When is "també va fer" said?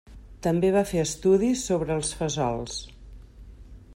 0.45-1.03